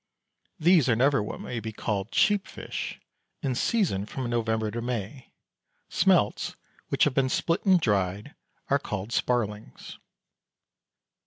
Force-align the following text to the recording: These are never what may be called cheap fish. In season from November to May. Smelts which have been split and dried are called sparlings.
These 0.57 0.89
are 0.89 0.95
never 0.95 1.21
what 1.21 1.41
may 1.41 1.59
be 1.59 1.71
called 1.71 2.09
cheap 2.09 2.47
fish. 2.47 2.99
In 3.43 3.53
season 3.53 4.07
from 4.07 4.27
November 4.31 4.71
to 4.71 4.81
May. 4.81 5.31
Smelts 5.89 6.55
which 6.89 7.03
have 7.03 7.13
been 7.13 7.29
split 7.29 7.63
and 7.67 7.79
dried 7.79 8.33
are 8.71 8.79
called 8.79 9.11
sparlings. 9.11 9.99